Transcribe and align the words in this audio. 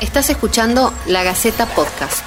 Estás 0.00 0.30
escuchando 0.30 0.94
La 1.06 1.22
Gaceta 1.22 1.66
Podcast. 1.66 2.24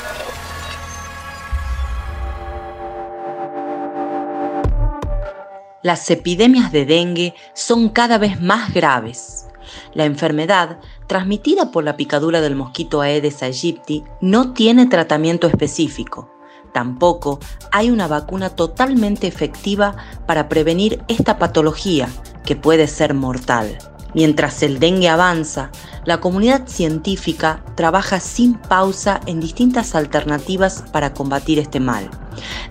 Las 5.81 6.07
epidemias 6.11 6.71
de 6.71 6.85
dengue 6.85 7.33
son 7.55 7.89
cada 7.89 8.19
vez 8.19 8.39
más 8.39 8.71
graves. 8.75 9.47
La 9.95 10.05
enfermedad, 10.05 10.77
transmitida 11.07 11.71
por 11.71 11.83
la 11.83 11.97
picadura 11.97 12.41
del 12.41 12.55
mosquito 12.55 13.01
Aedes 13.01 13.41
aegypti, 13.41 14.03
no 14.21 14.53
tiene 14.53 14.85
tratamiento 14.85 15.47
específico. 15.47 16.31
Tampoco 16.73 17.39
hay 17.71 17.89
una 17.89 18.07
vacuna 18.07 18.51
totalmente 18.51 19.25
efectiva 19.25 19.95
para 20.27 20.47
prevenir 20.47 21.03
esta 21.07 21.39
patología, 21.39 22.07
que 22.45 22.55
puede 22.55 22.85
ser 22.85 23.15
mortal. 23.15 23.79
Mientras 24.13 24.61
el 24.61 24.79
dengue 24.79 25.09
avanza, 25.09 25.71
la 26.05 26.19
comunidad 26.19 26.67
científica 26.67 27.63
trabaja 27.75 28.19
sin 28.19 28.55
pausa 28.55 29.21
en 29.25 29.39
distintas 29.39 29.95
alternativas 29.95 30.83
para 30.91 31.13
combatir 31.13 31.59
este 31.59 31.79
mal. 31.79 32.09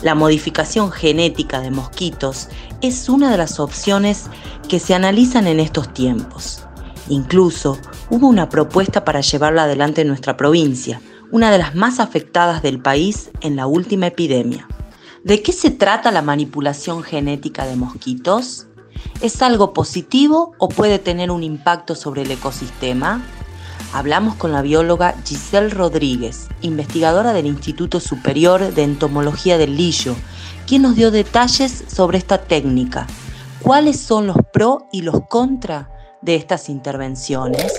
La 0.02 0.14
modificación 0.14 0.92
genética 0.92 1.60
de 1.60 1.70
mosquitos 1.70 2.48
es 2.80 3.08
una 3.08 3.30
de 3.30 3.38
las 3.38 3.58
opciones 3.58 4.26
que 4.68 4.78
se 4.78 4.94
analizan 4.94 5.46
en 5.46 5.60
estos 5.60 5.92
tiempos. 5.92 6.64
Incluso 7.08 7.78
hubo 8.10 8.28
una 8.28 8.48
propuesta 8.48 9.04
para 9.04 9.20
llevarla 9.20 9.64
adelante 9.64 10.02
en 10.02 10.08
nuestra 10.08 10.36
provincia, 10.36 11.00
una 11.30 11.50
de 11.50 11.58
las 11.58 11.74
más 11.74 11.98
afectadas 11.98 12.62
del 12.62 12.80
país 12.80 13.30
en 13.40 13.56
la 13.56 13.66
última 13.66 14.06
epidemia. 14.06 14.68
¿De 15.24 15.42
qué 15.42 15.52
se 15.52 15.70
trata 15.70 16.12
la 16.12 16.22
manipulación 16.22 17.02
genética 17.02 17.64
de 17.64 17.76
mosquitos? 17.76 18.66
¿Es 19.22 19.40
algo 19.40 19.72
positivo 19.72 20.52
o 20.58 20.68
puede 20.68 20.98
tener 20.98 21.30
un 21.30 21.44
impacto 21.44 21.94
sobre 21.94 22.22
el 22.22 22.30
ecosistema? 22.32 23.22
Hablamos 23.92 24.34
con 24.34 24.50
la 24.50 24.62
bióloga 24.62 25.14
Giselle 25.24 25.68
Rodríguez, 25.68 26.48
investigadora 26.60 27.32
del 27.32 27.46
Instituto 27.46 28.00
Superior 28.00 28.74
de 28.74 28.82
Entomología 28.82 29.58
del 29.58 29.76
Lillo, 29.76 30.16
quien 30.66 30.82
nos 30.82 30.96
dio 30.96 31.12
detalles 31.12 31.84
sobre 31.86 32.18
esta 32.18 32.38
técnica. 32.38 33.06
¿Cuáles 33.62 34.00
son 34.00 34.26
los 34.26 34.38
pros 34.52 34.82
y 34.90 35.02
los 35.02 35.20
contra 35.28 35.88
de 36.20 36.34
estas 36.34 36.68
intervenciones? 36.68 37.72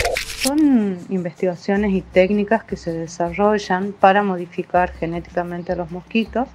Son 0.43 0.97
investigaciones 1.09 1.91
y 1.91 1.99
técnicas 2.03 2.63
que 2.63 2.77
se 2.77 2.93
desarrollan 2.93 3.91
para 3.91 4.23
modificar 4.23 4.93
genéticamente 4.93 5.73
a 5.73 5.75
los 5.75 5.91
mosquitos 5.91 6.47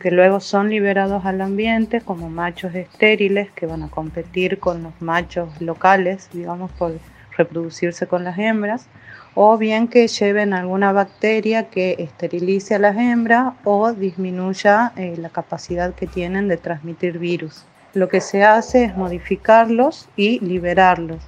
que 0.00 0.10
luego 0.10 0.40
son 0.40 0.70
liberados 0.70 1.24
al 1.24 1.40
ambiente 1.40 2.00
como 2.00 2.28
machos 2.28 2.74
estériles 2.74 3.50
que 3.52 3.66
van 3.66 3.82
a 3.82 3.88
competir 3.88 4.58
con 4.58 4.82
los 4.82 4.92
machos 5.00 5.60
locales, 5.60 6.28
digamos, 6.32 6.70
por 6.72 6.92
reproducirse 7.36 8.06
con 8.06 8.24
las 8.24 8.38
hembras, 8.38 8.86
o 9.34 9.58
bien 9.58 9.88
que 9.88 10.08
lleven 10.08 10.54
alguna 10.54 10.92
bacteria 10.92 11.68
que 11.68 11.96
esterilice 11.98 12.74
a 12.74 12.78
las 12.78 12.96
hembras 12.96 13.54
o 13.64 13.92
disminuya 13.92 14.92
eh, 14.96 15.14
la 15.18 15.28
capacidad 15.28 15.94
que 15.94 16.06
tienen 16.06 16.48
de 16.48 16.56
transmitir 16.56 17.18
virus. 17.18 17.64
Lo 17.92 18.08
que 18.08 18.20
se 18.20 18.44
hace 18.44 18.84
es 18.84 18.96
modificarlos 18.96 20.08
y 20.16 20.40
liberarlos 20.40 21.20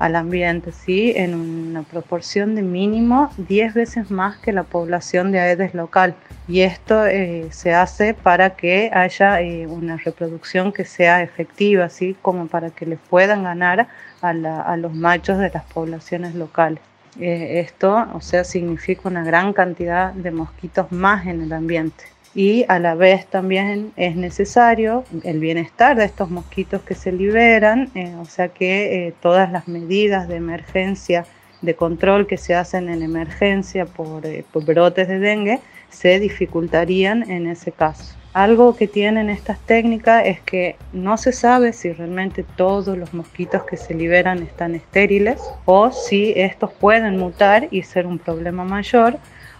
al 0.00 0.16
ambiente, 0.16 0.72
¿sí? 0.72 1.12
en 1.14 1.34
una 1.34 1.82
proporción 1.82 2.54
de 2.54 2.62
mínimo 2.62 3.30
10 3.36 3.74
veces 3.74 4.10
más 4.10 4.38
que 4.38 4.50
la 4.52 4.64
población 4.64 5.30
de 5.30 5.38
Aedes 5.38 5.74
local. 5.74 6.14
Y 6.48 6.62
esto 6.62 7.06
eh, 7.06 7.48
se 7.50 7.74
hace 7.74 8.14
para 8.14 8.56
que 8.56 8.90
haya 8.92 9.40
eh, 9.42 9.66
una 9.66 9.98
reproducción 9.98 10.72
que 10.72 10.86
sea 10.86 11.22
efectiva, 11.22 11.90
¿sí? 11.90 12.16
como 12.22 12.48
para 12.48 12.70
que 12.70 12.86
les 12.86 12.98
puedan 12.98 13.44
ganar 13.44 13.88
a, 14.22 14.30
a 14.30 14.76
los 14.78 14.94
machos 14.94 15.38
de 15.38 15.50
las 15.50 15.64
poblaciones 15.64 16.34
locales. 16.34 16.80
Eh, 17.20 17.60
esto, 17.60 18.08
o 18.14 18.22
sea, 18.22 18.42
significa 18.44 19.02
una 19.04 19.22
gran 19.22 19.52
cantidad 19.52 20.14
de 20.14 20.30
mosquitos 20.30 20.90
más 20.90 21.26
en 21.26 21.42
el 21.42 21.52
ambiente 21.52 22.04
y 22.34 22.64
a 22.68 22.78
la 22.78 22.94
vez 22.94 23.26
también 23.26 23.92
es 23.96 24.14
necesario 24.14 25.04
el 25.24 25.40
bienestar 25.40 25.96
de 25.96 26.04
estos 26.04 26.30
mosquitos 26.30 26.82
que 26.82 26.94
se 26.94 27.10
liberan, 27.10 27.90
eh, 27.94 28.14
o 28.20 28.24
sea 28.24 28.48
que 28.48 29.08
eh, 29.08 29.14
todas 29.20 29.50
las 29.50 29.66
medidas 29.66 30.28
de 30.28 30.36
emergencia, 30.36 31.26
de 31.60 31.74
control 31.74 32.26
que 32.26 32.38
se 32.38 32.54
hacen 32.54 32.88
en 32.88 33.02
emergencia 33.02 33.84
por, 33.84 34.24
eh, 34.24 34.44
por 34.50 34.64
brotes 34.64 35.08
de 35.08 35.18
dengue 35.18 35.60
se 35.90 36.20
dificultarían 36.20 37.28
en 37.30 37.48
ese 37.48 37.72
caso. 37.72 38.19
Algo 38.32 38.76
que 38.76 38.86
tienen 38.86 39.28
estas 39.28 39.58
técnicas 39.58 40.22
es 40.24 40.40
que 40.40 40.76
no 40.92 41.16
se 41.16 41.32
sabe 41.32 41.72
si 41.72 41.92
realmente 41.92 42.44
todos 42.44 42.96
los 42.96 43.12
mosquitos 43.12 43.64
que 43.64 43.76
se 43.76 43.92
liberan 43.92 44.42
están 44.44 44.76
estériles 44.76 45.40
o 45.64 45.90
si 45.90 46.32
estos 46.36 46.72
pueden 46.72 47.18
mutar 47.18 47.66
y 47.72 47.82
ser 47.82 48.06
un 48.06 48.20
problema 48.20 48.64
mayor 48.64 49.18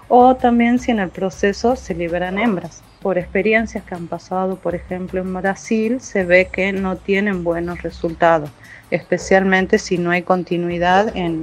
o 0.09 0.37
también 0.37 0.79
si 0.79 0.93
en 0.93 1.01
el 1.01 1.09
proceso 1.09 1.75
se 1.75 1.95
liberan 1.95 2.39
hembras. 2.39 2.85
Por 3.01 3.19
experiencias 3.19 3.85
que 3.85 3.95
han 3.95 4.07
pasado, 4.07 4.57
por 4.57 4.75
ejemplo, 4.75 5.21
en 5.21 5.33
Brasil, 5.35 6.01
se 6.01 6.25
ve 6.25 6.49
que 6.53 6.73
no 6.73 6.97
tienen 6.97 7.45
buenos 7.45 7.83
resultados 7.83 8.51
especialmente 8.91 9.79
si 9.79 9.99
no 9.99 10.11
hay 10.11 10.23
continuidad 10.23 11.17
en, 11.17 11.41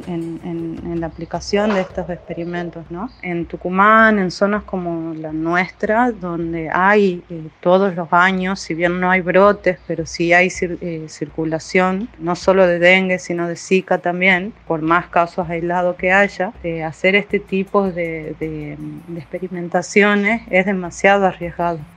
la 1.00 1.08
aplicación 1.08 1.74
de 1.74 1.82
estos 1.82 2.10
experimentos. 2.10 2.86
¿no? 2.90 3.10
En 3.22 3.46
Tucumán, 3.46 4.20
en 4.20 4.32
zonas 4.32 4.64
como 4.64 5.14
la 5.14 5.32
nuestra, 5.32 6.12
donde 6.12 6.70
hay 6.72 7.24
eh, 7.30 7.44
todos 7.62 7.96
los 7.96 8.12
años, 8.12 8.60
si 8.60 8.74
bien 8.74 9.00
no 9.00 9.12
hay 9.12 9.22
brotes, 9.22 9.78
pero 9.86 10.06
sí 10.06 10.34
hay 10.34 10.52
eh, 10.62 11.06
circulación, 11.08 12.10
no 12.18 12.36
solo 12.36 12.66
de 12.66 12.80
dengue, 12.80 13.20
sino 13.20 13.48
de 13.48 13.56
Zika 13.56 14.00
también, 14.00 14.54
por 14.68 14.82
más 14.82 15.08
casos 15.08 15.48
aislados 15.50 15.96
que 15.98 16.12
haya, 16.12 16.52
hacer 16.86 17.16
este 17.16 17.40
tipo 17.40 17.90
de 17.92 18.78
experimentaciones 19.16 20.42
es 20.50 20.66
demasiado 20.66 21.28
arriesgado. 21.28 21.47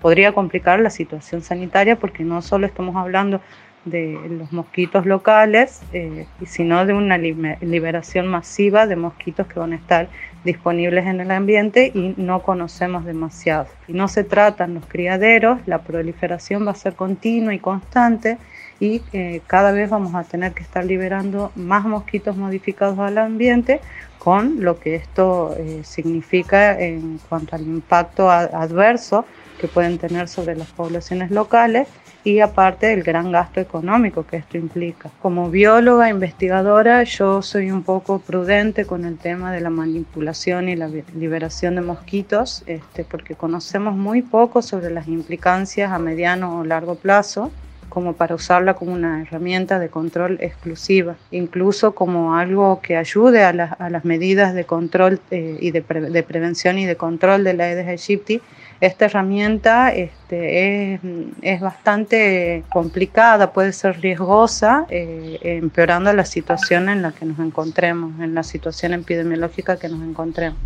Podría 0.01 0.33
complicar 0.33 0.81
la 0.81 0.91
situación 0.91 1.43
sanitaria 1.43 1.97
porque 1.97 2.25
no 2.25 2.43
solo 2.43 2.67
estamos 2.67 2.97
hablando 2.97 3.41
de 3.85 4.19
los 4.29 4.53
mosquitos 4.53 5.07
locales, 5.07 5.81
eh, 5.93 6.27
sino 6.45 6.85
de 6.85 6.93
una 6.93 7.17
liberación 7.17 8.27
masiva 8.27 8.87
de 8.87 8.97
mosquitos 8.97 9.47
que 9.47 9.59
van 9.59 9.73
a 9.73 9.77
estar 9.77 10.09
disponibles 10.45 11.07
en 11.07 11.21
el 11.21 11.31
ambiente 11.31 11.91
y 11.95 12.15
no 12.17 12.43
conocemos 12.43 13.05
demasiado. 13.05 13.67
Y 13.89 13.95
no 13.95 14.09
se 14.09 14.25
tratan 14.25 14.75
los 14.75 14.87
criaderos, 14.87 15.61
la 15.67 15.79
proliferación 15.79 16.67
va 16.67 16.73
a 16.73 16.75
ser 16.75 16.95
continua 16.95 17.55
y 17.55 17.59
constante 17.59 18.39
y 18.81 19.03
eh, 19.13 19.43
cada 19.47 19.73
vez 19.73 19.91
vamos 19.91 20.15
a 20.15 20.25
tener 20.25 20.53
que 20.53 20.63
estar 20.63 20.85
liberando 20.85 21.53
más 21.55 21.85
mosquitos 21.85 22.37
modificados 22.37 22.99
al 22.99 23.19
ambiente 23.19 23.81
con 24.19 24.63
lo 24.65 24.81
que 24.81 24.97
esto 24.97 25.55
eh, 25.57 25.83
significa 25.85 26.79
en 26.79 27.21
cuanto 27.29 27.57
al 27.57 27.63
impacto 27.63 28.31
adverso 28.31 29.25
que 29.61 29.69
pueden 29.69 29.99
tener 29.99 30.29
sobre 30.29 30.57
las 30.57 30.69
poblaciones 30.69 31.31
locales 31.31 31.89
y 32.23 32.41
aparte 32.41 32.93
el 32.93 33.03
gran 33.03 33.33
gasto 33.33 33.61
económico 33.61 34.27
que 34.27 34.37
esto 34.37 34.59
implica. 34.59 35.11
Como 35.23 35.51
bióloga, 35.51 36.11
investigadora, 36.11 37.03
yo 37.05 37.41
soy 37.41 37.71
un 37.71 37.83
poco 37.83 38.19
prudente 38.19 38.85
con 38.85 39.07
el 39.07 39.17
tema 39.17 39.53
de 39.53 39.63
la 39.63 39.71
manipulación 39.71 40.69
y 40.69 40.77
la 40.77 40.91
liberación 41.15 41.77
de 41.77 41.81
mosquitos, 41.81 42.63
este, 42.67 43.05
porque 43.05 43.35
conocemos 43.35 43.97
muy 43.97 44.21
poco 44.21 44.61
sobre 44.61 44.91
las 44.91 45.09
implicancias 45.09 45.93
a 45.93 45.99
mediano 45.99 46.59
o 46.59 46.65
largo 46.65 46.95
plazo 46.95 47.51
como 47.91 48.15
para 48.15 48.35
usarla 48.35 48.75
como 48.75 48.93
una 48.93 49.21
herramienta 49.21 49.79
de 49.79 49.91
control 49.91 50.39
exclusiva, 50.41 51.17
incluso 51.31 51.95
como 51.95 52.37
algo 52.37 52.81
que 52.81 52.97
ayude 52.97 53.45
a, 53.45 53.53
las 53.53 54.05
medidas 54.07 54.55
de 54.55 54.65
control 54.65 55.21
eh, 55.31 55.59
y 55.61 55.71
de, 55.73 55.83
prevención 55.83 56.79
y 56.79 56.87
de 56.87 56.97
control 56.97 57.45
de 57.45 57.53
la 57.53 57.65
Aedes 57.65 57.87
aegypti 57.87 58.41
esta 58.81 59.05
herramienta 59.05 59.93
este, 59.93 60.95
es, 61.43 61.61
bastante 61.61 62.65
complicada, 62.71 63.53
puede 63.53 63.75
ser 63.75 64.01
riesgosa, 64.01 64.87
eh, 64.89 65.39
empeorando 65.43 66.13
la 66.15 66.25
situación 66.25 66.89
en 66.89 67.03
la 67.03 67.13
que 67.13 67.27
nos 67.27 67.39
encontremos, 67.41 68.19
en 68.21 68.35
la 68.35 68.43
situación 68.43 68.95
epidemiológica 68.95 69.77
que 69.77 69.91
nos 69.91 70.03
encontremos. 70.03 70.59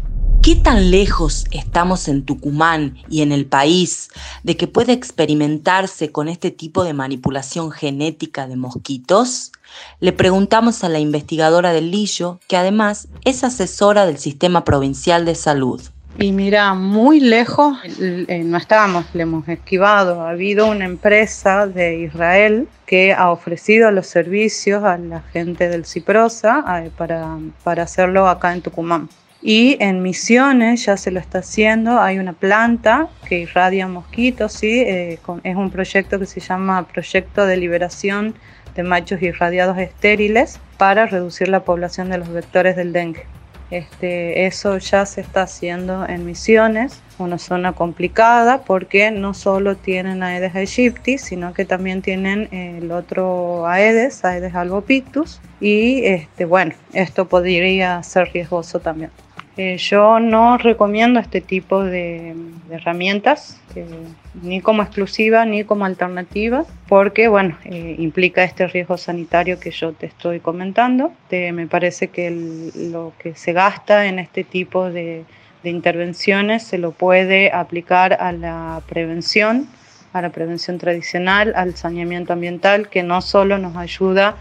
¿Qué 0.44 0.56
tan 0.56 0.90
lejos 0.90 1.46
estamos 1.52 2.06
en 2.06 2.22
Tucumán 2.22 2.98
y 3.08 3.22
en 3.22 3.32
el 3.32 3.46
país 3.46 4.10
de 4.42 4.58
que 4.58 4.66
pueda 4.66 4.92
experimentarse 4.92 6.12
con 6.12 6.28
este 6.28 6.50
tipo 6.50 6.84
de 6.84 6.92
manipulación 6.92 7.70
genética 7.70 8.46
de 8.46 8.56
mosquitos? 8.56 9.52
Le 10.00 10.12
preguntamos 10.12 10.84
a 10.84 10.90
la 10.90 10.98
investigadora 10.98 11.72
del 11.72 11.90
Lillo, 11.90 12.40
que 12.46 12.58
además 12.58 13.08
es 13.24 13.42
asesora 13.42 14.04
del 14.04 14.18
Sistema 14.18 14.64
Provincial 14.64 15.24
de 15.24 15.34
Salud. 15.34 15.80
Y 16.18 16.30
mira, 16.32 16.74
muy 16.74 17.20
lejos 17.20 17.78
eh, 17.98 18.42
no 18.44 18.58
estábamos, 18.58 19.06
le 19.14 19.22
hemos 19.22 19.48
esquivado. 19.48 20.20
Ha 20.20 20.28
habido 20.28 20.66
una 20.66 20.84
empresa 20.84 21.66
de 21.66 22.00
Israel 22.00 22.68
que 22.84 23.14
ha 23.14 23.30
ofrecido 23.30 23.90
los 23.90 24.08
servicios 24.08 24.84
a 24.84 24.98
la 24.98 25.22
gente 25.32 25.70
del 25.70 25.86
Ciprosa 25.86 26.82
eh, 26.84 26.90
para, 26.98 27.38
para 27.62 27.84
hacerlo 27.84 28.28
acá 28.28 28.52
en 28.52 28.60
Tucumán. 28.60 29.08
Y 29.46 29.76
en 29.78 30.00
Misiones 30.00 30.86
ya 30.86 30.96
se 30.96 31.10
lo 31.10 31.20
está 31.20 31.40
haciendo, 31.40 32.00
hay 32.00 32.18
una 32.18 32.32
planta 32.32 33.08
que 33.28 33.40
irradia 33.40 33.86
mosquitos, 33.86 34.54
¿sí? 34.54 34.80
Eh, 34.80 35.18
es 35.42 35.56
un 35.56 35.70
proyecto 35.70 36.18
que 36.18 36.24
se 36.24 36.40
llama 36.40 36.88
Proyecto 36.88 37.44
de 37.44 37.58
Liberación 37.58 38.34
de 38.74 38.82
Machos 38.84 39.20
Irradiados 39.20 39.76
Estériles 39.76 40.60
para 40.78 41.04
reducir 41.04 41.48
la 41.48 41.60
población 41.60 42.08
de 42.08 42.16
los 42.16 42.30
vectores 42.30 42.74
del 42.74 42.94
dengue. 42.94 43.26
Este, 43.70 44.46
eso 44.46 44.78
ya 44.78 45.04
se 45.04 45.20
está 45.20 45.42
haciendo 45.42 46.08
en 46.08 46.24
Misiones, 46.24 47.02
una 47.18 47.36
zona 47.36 47.72
complicada 47.74 48.62
porque 48.62 49.10
no 49.10 49.34
solo 49.34 49.76
tienen 49.76 50.22
Aedes 50.22 50.54
aegypti, 50.54 51.18
sino 51.18 51.52
que 51.52 51.66
también 51.66 52.00
tienen 52.00 52.48
el 52.50 52.90
otro 52.90 53.66
Aedes, 53.66 54.24
Aedes 54.24 54.54
albopictus, 54.54 55.42
y 55.60 56.02
este, 56.06 56.46
bueno, 56.46 56.74
esto 56.94 57.28
podría 57.28 58.02
ser 58.02 58.32
riesgoso 58.32 58.80
también. 58.80 59.10
Eh, 59.56 59.76
yo 59.76 60.18
no 60.18 60.58
recomiendo 60.58 61.20
este 61.20 61.40
tipo 61.40 61.84
de, 61.84 62.34
herramientas, 62.70 63.60
eh, 63.76 63.86
ni 64.42 64.60
como 64.60 64.82
exclusiva 64.82 65.44
ni 65.44 65.62
como 65.62 65.84
alternativa, 65.84 66.64
porque 66.88 67.28
bueno, 67.28 67.56
eh, 67.64 67.94
implica 67.98 68.42
este 68.42 68.66
riesgo 68.66 68.96
sanitario 68.96 69.60
que 69.60 69.70
yo 69.70 69.92
te 69.92 70.06
estoy 70.06 70.40
comentando. 70.40 71.12
me 71.30 71.66
parece 71.68 72.08
que 72.08 72.30
lo 72.74 73.12
que 73.18 73.36
se 73.36 73.52
gasta 73.52 74.06
en 74.06 74.18
este 74.18 74.42
tipo 74.42 74.90
de, 74.90 75.24
de 75.62 75.70
intervenciones 75.70 76.64
se 76.64 76.78
lo 76.78 76.90
puede 76.90 77.52
aplicar 77.52 78.14
a 78.14 78.32
la 78.32 78.82
prevención, 78.88 79.68
a 80.12 80.20
la 80.20 80.30
prevención 80.30 80.78
tradicional, 80.78 81.52
al 81.54 81.76
saneamiento 81.76 82.32
ambiental, 82.32 82.88
que 82.88 83.04
no 83.04 83.22
solo 83.22 83.58
nos 83.58 83.76
ayuda 83.76 84.28
a 84.30 84.34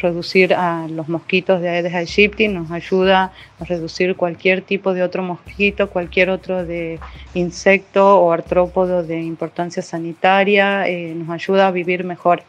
reducir 0.00 0.54
a 0.54 0.86
los 0.88 1.08
mosquitos 1.08 1.60
de 1.60 1.68
Aedes 1.68 1.94
aegypti, 1.94 2.48
nos 2.48 2.70
ayuda 2.70 3.32
a 3.60 3.64
reducir 3.64 4.16
cualquier 4.16 4.62
tipo 4.62 4.94
de 4.94 5.02
otro 5.02 5.22
mosquito, 5.22 5.90
cualquier 5.90 6.30
otro 6.30 6.64
de 6.64 6.98
insecto 7.34 8.20
o 8.20 8.32
artrópodo 8.32 9.02
de 9.02 9.20
importancia 9.20 9.82
sanitaria, 9.82 10.88
eh, 10.88 11.14
nos 11.14 11.28
ayuda 11.30 11.68
a 11.68 11.70
vivir 11.70 12.04
mejor. 12.04 12.42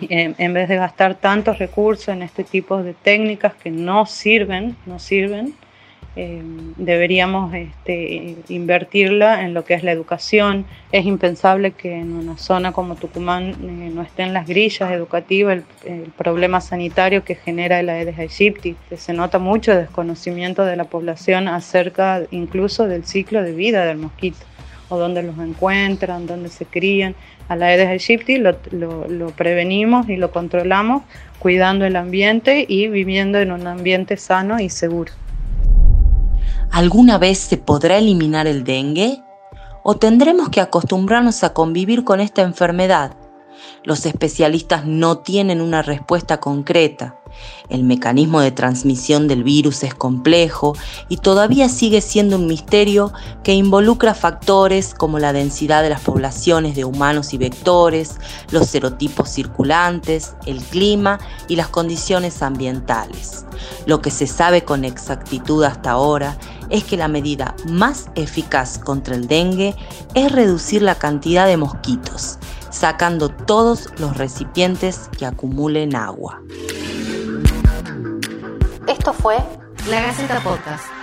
en 0.00 0.52
vez 0.52 0.68
de 0.68 0.76
gastar 0.76 1.16
tantos 1.16 1.58
recursos 1.58 2.06
en 2.06 2.22
este 2.22 2.44
tipo 2.44 2.84
de 2.84 2.94
técnicas 2.94 3.54
que 3.54 3.72
no 3.72 4.06
sirven, 4.06 4.76
no 4.86 5.00
sirven, 5.00 5.54
eh, 6.16 6.42
deberíamos 6.76 7.54
este, 7.54 8.36
invertirla 8.48 9.44
en 9.44 9.54
lo 9.54 9.64
que 9.64 9.74
es 9.74 9.84
la 9.84 9.92
educación. 9.92 10.64
Es 10.90 11.06
impensable 11.06 11.72
que 11.72 11.94
en 11.94 12.12
una 12.12 12.36
zona 12.36 12.72
como 12.72 12.96
Tucumán 12.96 13.50
eh, 13.50 13.90
no 13.94 14.02
estén 14.02 14.32
las 14.32 14.46
grillas 14.46 14.90
educativas, 14.90 15.62
el, 15.84 16.10
problema 16.16 16.60
sanitario 16.60 17.22
que 17.22 17.36
genera 17.36 17.78
el 17.78 17.88
Aedes 17.88 18.18
aegypti. 18.18 18.74
Se 18.96 19.12
nota 19.12 19.38
mucho 19.38 19.76
desconocimiento 19.76 20.64
de 20.64 20.76
la 20.76 20.84
población 20.84 21.46
acerca 21.46 22.22
incluso 22.32 22.88
del 22.88 23.04
ciclo 23.04 23.42
de 23.42 23.52
vida 23.52 23.84
del 23.84 23.98
mosquito, 23.98 24.38
o 24.88 24.98
dónde 24.98 25.22
los 25.22 25.38
encuentran, 25.38 26.26
dónde 26.26 26.48
se 26.48 26.64
crían. 26.64 27.14
Al 27.48 27.62
Aedes 27.62 27.86
aegypti 27.88 28.38
lo, 28.38 28.56
lo 28.72 29.30
prevenimos 29.30 30.08
y 30.08 30.16
lo 30.16 30.32
controlamos 30.32 31.04
cuidando 31.38 31.84
el 31.84 31.94
ambiente 31.94 32.66
y 32.68 32.88
viviendo 32.88 33.38
en 33.38 33.52
un 33.52 33.66
ambiente 33.68 34.16
sano 34.16 34.58
y 34.58 34.68
seguro. 34.68 35.12
¿Alguna 36.70 37.18
vez 37.18 37.38
se 37.38 37.56
podrá 37.56 37.98
eliminar 37.98 38.46
el 38.46 38.62
dengue? 38.62 39.22
¿O 39.82 39.96
tendremos 39.96 40.50
que 40.50 40.60
acostumbrarnos 40.60 41.42
a 41.42 41.52
convivir 41.52 42.04
con 42.04 42.20
esta 42.20 42.42
enfermedad? 42.42 43.16
Los 43.84 44.06
especialistas 44.06 44.84
no 44.84 45.18
tienen 45.18 45.60
una 45.60 45.82
respuesta 45.82 46.40
concreta. 46.40 47.16
El 47.68 47.84
mecanismo 47.84 48.40
de 48.40 48.50
transmisión 48.50 49.28
del 49.28 49.44
virus 49.44 49.82
es 49.82 49.94
complejo 49.94 50.74
y 51.08 51.18
todavía 51.18 51.68
sigue 51.68 52.00
siendo 52.00 52.36
un 52.36 52.46
misterio 52.46 53.12
que 53.42 53.54
involucra 53.54 54.14
factores 54.14 54.94
como 54.94 55.18
la 55.18 55.32
densidad 55.32 55.82
de 55.82 55.90
las 55.90 56.00
poblaciones 56.00 56.74
de 56.74 56.84
humanos 56.84 57.32
y 57.34 57.38
vectores, 57.38 58.16
los 58.50 58.66
serotipos 58.66 59.30
circulantes, 59.30 60.34
el 60.46 60.62
clima 60.62 61.18
y 61.48 61.56
las 61.56 61.68
condiciones 61.68 62.42
ambientales. 62.42 63.44
Lo 63.86 64.00
que 64.00 64.10
se 64.10 64.26
sabe 64.26 64.64
con 64.64 64.84
exactitud 64.84 65.64
hasta 65.64 65.92
ahora 65.92 66.36
es 66.70 66.84
que 66.84 66.96
la 66.96 67.08
medida 67.08 67.54
más 67.68 68.10
eficaz 68.14 68.78
contra 68.78 69.14
el 69.14 69.28
dengue 69.28 69.74
es 70.14 70.32
reducir 70.32 70.82
la 70.82 70.96
cantidad 70.96 71.46
de 71.46 71.56
mosquitos, 71.56 72.38
sacando 72.70 73.28
todos 73.28 73.88
los 73.98 74.16
recipientes 74.16 75.08
que 75.18 75.26
acumulen 75.26 75.96
agua. 75.96 76.42
Esto 78.86 79.12
fue 79.12 79.36
La 79.88 80.00
Gaceta 80.00 80.40
Podcast. 80.40 80.97